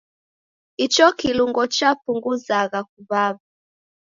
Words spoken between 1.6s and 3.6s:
chapunguzagha kuw'aw'a.